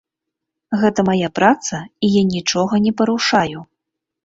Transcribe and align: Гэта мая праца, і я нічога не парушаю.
Гэта 0.83 1.05
мая 1.09 1.29
праца, 1.41 1.83
і 2.09 2.11
я 2.19 2.23
нічога 2.33 2.83
не 2.89 2.97
парушаю. 3.05 3.59